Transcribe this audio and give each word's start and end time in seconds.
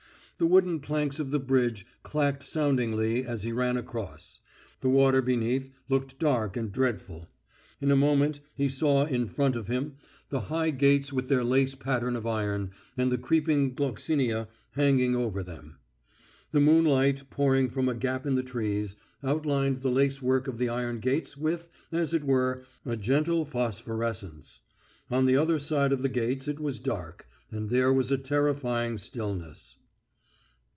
The 0.37 0.47
wooden 0.47 0.79
planks 0.79 1.19
of 1.19 1.29
the 1.29 1.39
bridge 1.39 1.85
clacked 2.01 2.41
soundingly 2.41 3.23
as 3.23 3.43
he 3.43 3.51
ran 3.51 3.77
across; 3.77 4.39
the 4.79 4.89
water 4.89 5.21
beneath 5.21 5.69
looked 5.87 6.17
dark 6.17 6.57
and 6.57 6.71
dreadful. 6.71 7.27
In 7.79 7.91
a 7.91 7.95
moment 7.95 8.39
he 8.55 8.67
saw 8.67 9.05
in 9.05 9.27
front 9.27 9.55
of 9.55 9.67
him 9.67 9.97
the 10.29 10.39
high 10.49 10.71
gates 10.71 11.13
with 11.13 11.29
their 11.29 11.43
lace 11.43 11.75
pattern 11.75 12.15
of 12.15 12.25
iron, 12.25 12.71
and 12.97 13.11
the 13.11 13.19
creeping 13.19 13.75
gloxinia 13.75 14.47
hanging 14.71 15.15
over 15.15 15.43
them. 15.43 15.77
The 16.53 16.59
moonlight, 16.59 17.29
pouring 17.29 17.69
from 17.69 17.87
a 17.87 17.93
gap 17.93 18.25
in 18.25 18.33
the 18.33 18.41
trees, 18.41 18.95
outlined 19.23 19.81
the 19.81 19.91
lacework 19.91 20.47
of 20.47 20.57
the 20.57 20.69
iron 20.69 20.97
gates 20.97 21.37
with, 21.37 21.69
as 21.91 22.15
it 22.15 22.23
were, 22.23 22.65
a 22.83 22.97
gentle 22.97 23.45
phosphorescence. 23.45 24.61
On 25.11 25.27
the 25.27 25.37
other 25.37 25.59
side 25.59 25.93
of 25.93 26.01
the 26.01 26.09
gates 26.09 26.47
it 26.47 26.59
was 26.59 26.79
dark, 26.79 27.27
and 27.51 27.69
there 27.69 27.93
was 27.93 28.09
a 28.09 28.17
terrifying 28.17 28.97
stillness. 28.97 29.75